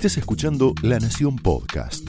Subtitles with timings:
[0.00, 2.08] estés escuchando La Nación Podcast.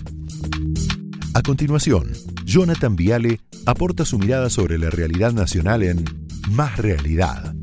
[1.33, 2.13] A continuación,
[2.45, 6.05] Jonathan Viale aporta su mirada sobre la realidad nacional en
[6.51, 7.53] Más Realidad.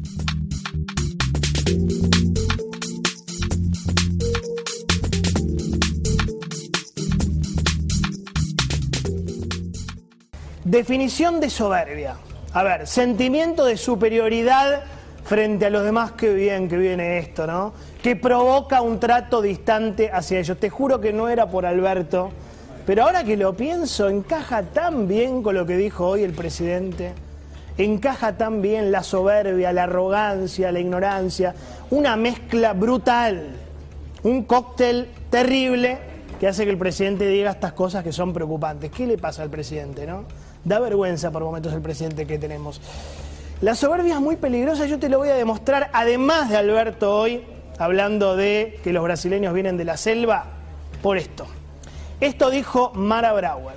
[10.66, 12.18] Definición de soberbia.
[12.52, 14.84] A ver, sentimiento de superioridad
[15.24, 17.72] frente a los demás, qué bien que viene esto, ¿no?
[18.03, 20.59] Que provoca un trato distante hacia ellos.
[20.59, 22.30] Te juro que no era por Alberto,
[22.87, 27.12] pero ahora que lo pienso, encaja tan bien con lo que dijo hoy el presidente.
[27.77, 31.55] Encaja tan bien la soberbia, la arrogancia, la ignorancia,
[31.91, 33.51] una mezcla brutal,
[34.23, 35.98] un cóctel terrible
[36.41, 38.91] que hace que el presidente diga estas cosas que son preocupantes.
[38.91, 40.25] ¿Qué le pasa al presidente, no?
[40.65, 42.80] Da vergüenza por momentos el presidente que tenemos.
[43.61, 47.42] La soberbia es muy peligrosa, yo te lo voy a demostrar, además de Alberto hoy,
[47.78, 50.46] hablando de que los brasileños vienen de la selva,
[51.03, 51.47] por esto.
[52.20, 53.77] Esto dijo Mara Brauer.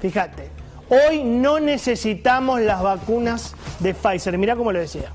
[0.00, 0.50] Fíjate,
[0.88, 4.36] hoy no necesitamos las vacunas de Pfizer.
[4.36, 5.12] Mirá cómo lo decía.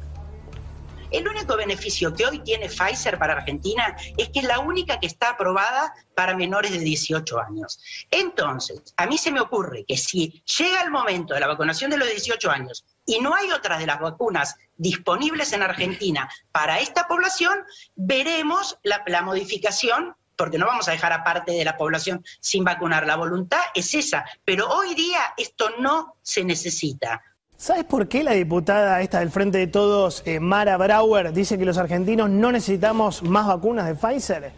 [1.12, 5.08] El único beneficio que hoy tiene Pfizer para Argentina es que es la única que
[5.08, 7.80] está aprobada para menores de 18 años.
[8.10, 11.98] Entonces, a mí se me ocurre que si llega el momento de la vacunación de
[11.98, 17.10] los 18 años y no hay otras de las vacunas disponibles en Argentina para esta
[17.10, 17.58] población,
[17.96, 23.06] veremos la, modificación porque no vamos a dejar aparte de la población sin vacunar.
[23.06, 27.22] La voluntad es esa, pero hoy día esto no se necesita.
[27.58, 31.66] ¿Sabes por qué la diputada esta del Frente de Todos, eh, Mara Brauer, dice que
[31.66, 34.54] los argentinos no necesitamos más vacunas de Pfizer?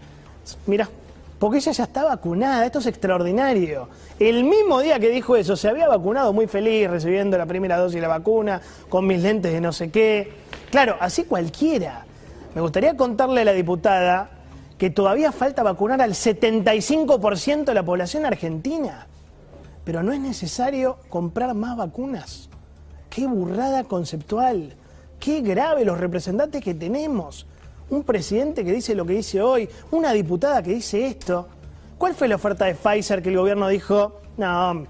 [0.67, 0.87] Mira,
[1.43, 3.89] porque ella ya está vacunada, esto es extraordinario.
[4.17, 7.95] El mismo día que dijo eso, se había vacunado muy feliz, recibiendo la primera dosis
[7.95, 10.31] de la vacuna, con mis lentes de no sé qué.
[10.71, 12.05] Claro, así cualquiera.
[12.55, 14.29] Me gustaría contarle a la diputada
[14.77, 19.07] que todavía falta vacunar al 75% de la población argentina.
[19.83, 22.49] Pero no es necesario comprar más vacunas.
[23.09, 24.77] Qué burrada conceptual.
[25.19, 27.47] Qué grave los representantes que tenemos.
[27.93, 31.47] Un presidente que dice lo que dice hoy, una diputada que dice esto.
[31.95, 34.87] ¿Cuál fue la oferta de Pfizer que el gobierno dijo, no,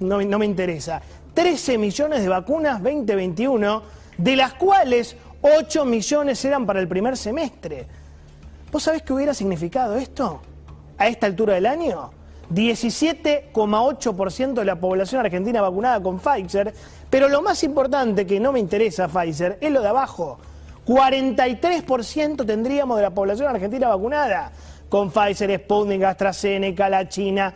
[0.00, 1.00] no, me interesa?
[1.34, 3.82] 13 millones de vacunas 2021,
[4.18, 7.86] de las cuales 8 millones eran para el primer semestre.
[8.72, 10.40] ¿Vos sabés qué hubiera significado esto
[10.98, 12.10] a esta altura del año?
[12.52, 16.74] 17,8% de la población argentina vacunada con Pfizer,
[17.08, 20.40] pero lo más importante que no me interesa Pfizer es lo de abajo.
[20.86, 24.52] 43% tendríamos de la población argentina vacunada
[24.88, 27.54] con Pfizer, Sputnik, AstraZeneca, la China.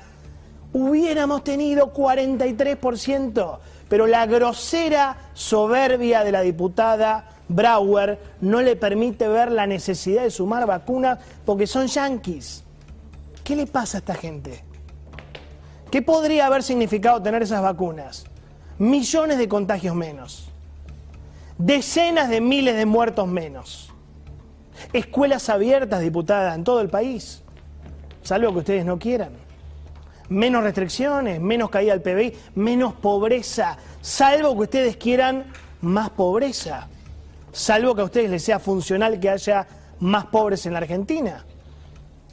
[0.72, 9.52] Hubiéramos tenido 43%, pero la grosera soberbia de la diputada Brauer no le permite ver
[9.52, 12.64] la necesidad de sumar vacunas porque son yanquis.
[13.44, 14.64] ¿Qué le pasa a esta gente?
[15.90, 18.24] ¿Qué podría haber significado tener esas vacunas?
[18.78, 20.50] Millones de contagios menos.
[21.58, 23.92] Decenas de miles de muertos menos.
[24.92, 27.42] Escuelas abiertas, diputada, en todo el país.
[28.22, 29.30] Salvo que ustedes no quieran.
[30.28, 33.78] Menos restricciones, menos caída del PBI, menos pobreza.
[34.02, 35.44] Salvo que ustedes quieran
[35.80, 36.88] más pobreza.
[37.52, 39.66] Salvo que a ustedes les sea funcional que haya
[40.00, 41.44] más pobres en la Argentina.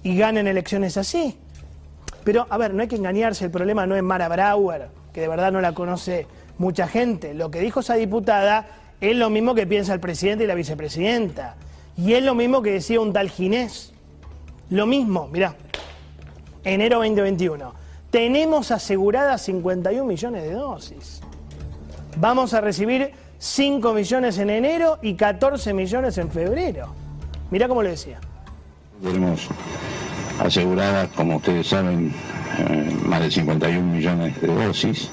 [0.03, 1.39] Y ganen elecciones así.
[2.25, 5.28] Pero, a ver, no hay que engañarse, el problema no es Mara Brauer, que de
[5.29, 7.33] verdad no la conoce mucha gente.
[7.33, 8.66] Lo que dijo esa diputada
[9.03, 11.58] es lo mismo que piensa el presidente y la vicepresidenta.
[11.97, 13.91] Y es lo mismo que decía un tal Ginés.
[14.69, 15.56] Lo mismo, mirá,
[16.64, 17.74] enero 2021.
[18.09, 21.19] Tenemos aseguradas 51 millones de dosis.
[22.16, 26.94] Vamos a recibir 5 millones en enero y 14 millones en febrero.
[27.52, 28.22] Mirá cómo lo decía.
[29.03, 29.50] Tenemos
[30.40, 32.13] aseguradas, como ustedes saben,
[32.58, 35.09] eh, más de 51 millones de dosis,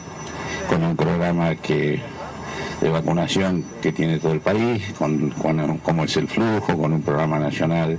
[0.69, 2.01] con un programa que
[2.81, 5.31] de vacunación que tiene todo el país, con,
[5.83, 7.99] cómo es el flujo, con un programa nacional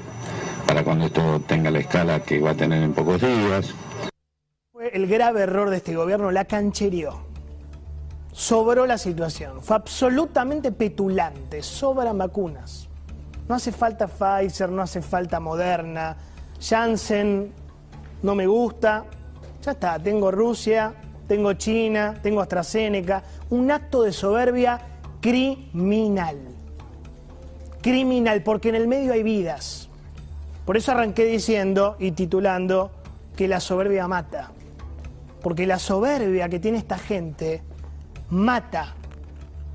[0.67, 3.73] para cuando esto tenga la escala que va a tener en pocos días.
[4.91, 7.29] El grave error de este gobierno, la canchereó.
[8.31, 12.87] Sobró la situación, fue absolutamente petulante, sobran vacunas.
[13.47, 16.15] No hace falta Pfizer, no hace falta Moderna,
[16.61, 17.51] Janssen
[18.23, 19.03] no me gusta,
[19.61, 20.93] ya está, tengo Rusia,
[21.27, 24.79] tengo China, tengo AstraZeneca, un acto de soberbia
[25.21, 26.37] criminal.
[27.81, 29.89] Criminal, porque en el medio hay vidas.
[30.65, 32.91] Por eso arranqué diciendo y titulando
[33.35, 34.51] que la soberbia mata.
[35.41, 37.63] Porque la soberbia que tiene esta gente
[38.29, 38.93] mata,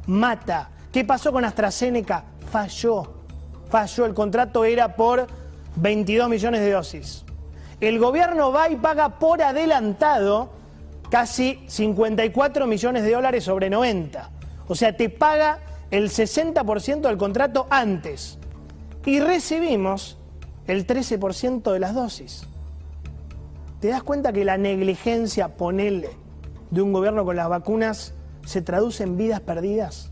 [0.07, 0.71] mata.
[0.93, 2.25] ¿Qué pasó con AstraZeneca?
[2.51, 3.15] Falló,
[3.69, 4.07] falló.
[4.07, 5.27] El contrato era por
[5.77, 7.25] 22 millones de dosis.
[7.81, 10.51] El gobierno va y paga por adelantado
[11.17, 14.31] casi 54 millones de dólares sobre 90.
[14.69, 15.61] O sea, te paga
[15.91, 18.39] el 60% del contrato antes.
[19.07, 20.19] Y recibimos
[20.67, 22.47] el 13% de las dosis.
[23.81, 26.11] ¿Te das cuenta que la negligencia, ponele,
[26.71, 28.13] de un gobierno con las vacunas
[28.45, 30.11] se traduce en vidas perdidas?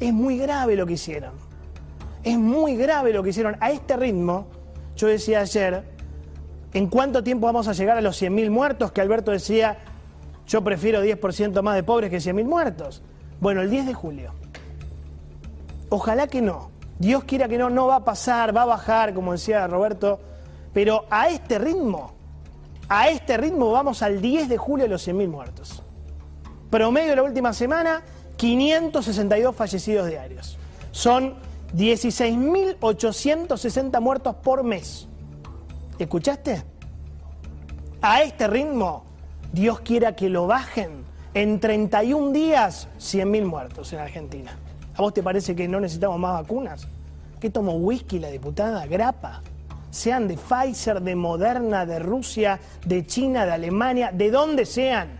[0.00, 1.32] Es muy grave lo que hicieron.
[2.24, 3.56] Es muy grave lo que hicieron.
[3.60, 4.48] A este ritmo,
[4.96, 5.82] yo decía ayer,
[6.72, 8.92] ¿en cuánto tiempo vamos a llegar a los 100.000 muertos?
[8.92, 9.78] Que Alberto decía,
[10.46, 13.02] yo prefiero 10% más de pobres que 100.000 muertos.
[13.40, 14.32] Bueno, el 10 de julio.
[15.88, 16.70] Ojalá que no.
[16.98, 20.20] Dios quiera que no, no va a pasar, va a bajar, como decía Roberto.
[20.72, 22.12] Pero a este ritmo,
[22.88, 25.82] a este ritmo vamos al 10 de julio de los 100.000 muertos.
[26.70, 28.02] Promedio de la última semana,
[28.36, 30.58] 562 fallecidos diarios.
[30.90, 31.34] Son
[31.74, 35.07] 16.860 muertos por mes.
[35.98, 36.62] ¿Escuchaste?
[38.00, 39.04] A este ritmo,
[39.52, 41.04] Dios quiera que lo bajen.
[41.34, 44.56] En 31 días, 100.000 muertos en Argentina.
[44.94, 46.86] ¿A vos te parece que no necesitamos más vacunas?
[47.40, 48.86] ¿Qué tomó whisky la diputada?
[48.86, 49.42] Grapa.
[49.90, 55.18] Sean de Pfizer, de Moderna, de Rusia, de China, de Alemania, de donde sean.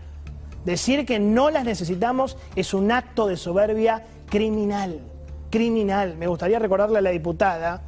[0.63, 4.99] Decir que no las necesitamos es un acto de soberbia criminal.
[5.49, 6.15] Criminal.
[6.17, 7.81] Me gustaría recordarle a la diputada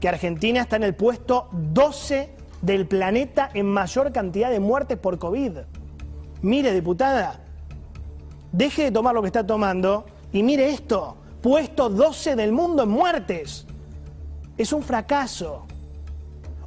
[0.00, 2.30] que Argentina está en el puesto 12
[2.62, 5.58] del planeta en mayor cantidad de muertes por COVID.
[6.42, 7.40] Mire, diputada,
[8.52, 12.88] deje de tomar lo que está tomando y mire esto puesto 12 del mundo en
[12.88, 13.66] muertes.
[14.56, 15.66] Es un fracaso.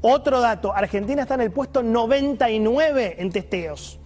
[0.01, 3.99] Otro dato, Argentina está en el puesto 99 en testeos.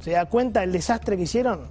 [0.00, 1.62] ¿Se da cuenta del desastre que hicieron?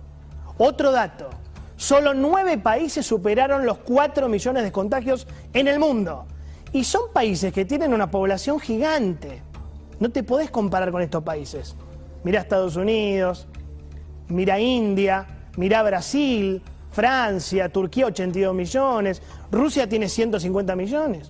[0.57, 1.29] Otro dato,
[1.75, 6.25] solo nueve países superaron los 4 millones de contagios en el mundo.
[6.72, 9.42] Y son países que tienen una población gigante.
[10.00, 11.75] No te podés comparar con estos países.
[12.24, 13.48] Mira Estados Unidos,
[14.27, 15.25] mira India,
[15.57, 16.62] mira Brasil,
[16.92, 21.27] Francia, Turquía 82 millones, Rusia tiene 150 millones.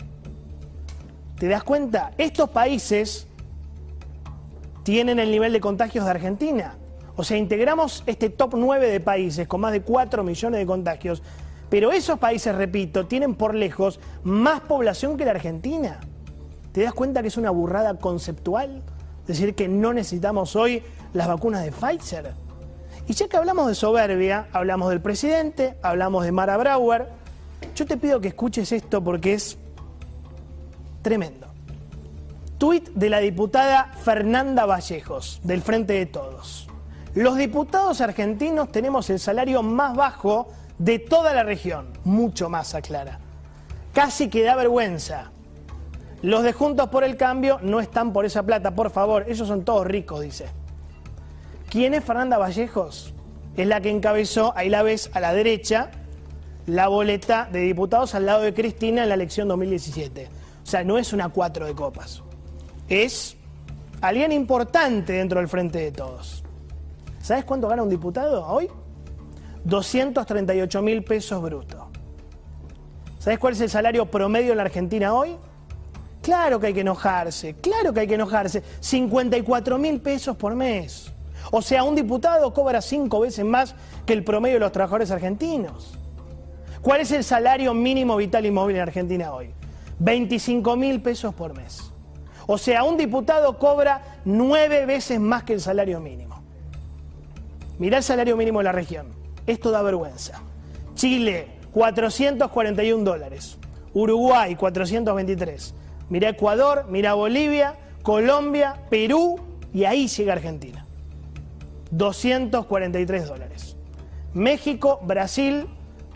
[1.38, 2.12] ¿Te das cuenta?
[2.18, 3.28] Estos países
[4.84, 6.78] tienen el nivel de contagios de Argentina.
[7.16, 11.24] O sea, integramos este top 9 de países con más de 4 millones de contagios,
[11.70, 16.00] pero esos países, repito, tienen por lejos más población que la Argentina.
[16.72, 18.84] ¿Te das cuenta que es una burrada conceptual?
[19.26, 20.84] Decir que no necesitamos hoy
[21.14, 22.34] las vacunas de Pfizer.
[23.08, 27.08] Y ya que hablamos de soberbia, hablamos del presidente, hablamos de Mara Brauer,
[27.76, 29.58] yo te pido que escuches esto porque es
[31.02, 31.48] tremendo.
[32.58, 36.68] Tuit de la diputada Fernanda Vallejos, del Frente de Todos.
[37.16, 43.20] Los diputados argentinos tenemos el salario más bajo de toda la región, mucho más, aclara.
[43.94, 45.32] Casi que da vergüenza.
[46.22, 49.64] Los de Juntos por el Cambio no están por esa plata, por favor, ellos son
[49.64, 50.48] todos ricos, dice.
[51.70, 53.14] ¿Quién es Fernanda Vallejos?
[53.56, 55.92] Es la que encabezó, ahí la ves a la derecha,
[56.68, 60.28] la boleta de diputados al lado de Cristina en la elección 2017.
[60.64, 62.24] O sea, no es una cuatro de copas.
[62.90, 63.38] Es
[64.02, 66.45] alguien importante dentro del frente de todos.
[67.26, 68.70] ¿Sabes cuánto gana un diputado hoy?
[69.64, 71.82] 238 mil pesos brutos.
[73.18, 75.36] ¿Sabes cuál es el salario promedio en la Argentina hoy?
[76.22, 78.62] Claro que hay que enojarse, claro que hay que enojarse.
[78.80, 81.12] 54 mil pesos por mes.
[81.50, 83.74] O sea, un diputado cobra cinco veces más
[84.06, 85.98] que el promedio de los trabajadores argentinos.
[86.84, 89.50] ¿Cuál es el salario mínimo vital y móvil en Argentina hoy?
[89.98, 91.92] 25 mil pesos por mes.
[92.46, 96.35] O sea, un diputado cobra nueve veces más que el salario mínimo.
[97.78, 99.08] Mirá el salario mínimo de la región.
[99.48, 100.42] Esto da vergüenza.
[100.96, 103.58] Chile, 441 dólares.
[103.94, 105.74] Uruguay, 423.
[106.10, 109.40] Mirá Ecuador, mirá Bolivia, Colombia, Perú
[109.74, 110.86] y ahí llega Argentina.
[111.92, 113.76] 243 dólares.
[114.34, 115.68] México, Brasil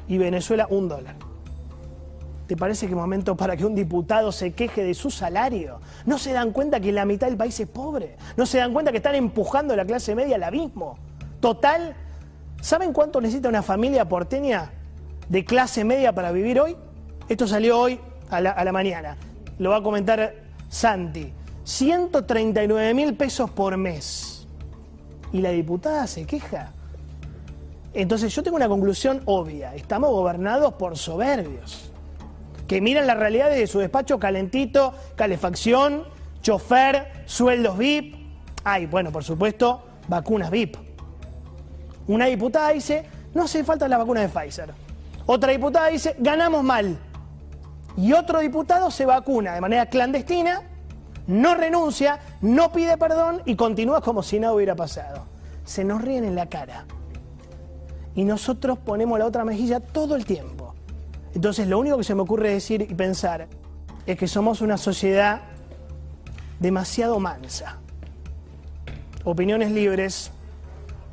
[0.07, 1.15] y Venezuela, un dólar.
[2.47, 5.81] ¿Te parece que momento para que un diputado se queje de su salario?
[6.05, 8.17] ¿No se dan cuenta que la mitad del país es pobre?
[8.37, 10.97] ¿No se dan cuenta que están empujando a la clase media al abismo?
[11.39, 11.95] Total,
[12.61, 14.71] ¿saben cuánto necesita una familia porteña
[15.29, 16.75] de clase media para vivir hoy?
[17.29, 19.15] Esto salió hoy a la, mañana.
[19.57, 20.35] Lo va a comentar
[20.67, 21.33] Santi.
[21.63, 24.47] 139 mil pesos por mes
[25.31, 26.71] y la diputada se queja.
[27.93, 31.91] Entonces yo tengo una conclusión obvia, estamos gobernados por soberbios,
[32.67, 36.03] que miran la realidad desde su despacho calentito, calefacción,
[36.41, 38.15] chofer, sueldos VIP,
[38.63, 40.88] ay, bueno, por supuesto, vacunas VIP.
[42.09, 44.73] Una diputada dice, no hace falta la vacuna de Pfizer.
[45.25, 46.97] Otra diputada dice, ganamos mal.
[47.95, 50.63] Y otro diputado se vacuna de manera clandestina
[51.29, 55.27] no renuncia, no pide perdón y continúa como si nada hubiera pasado.
[55.63, 56.85] Se nos ríen en la cara.
[58.15, 60.73] Y nosotros ponemos la otra mejilla todo el tiempo.
[61.35, 63.47] Entonces lo único que se me ocurre decir y pensar
[64.07, 65.41] es que somos una sociedad
[66.59, 67.77] demasiado mansa.
[69.23, 70.31] Opiniones libres,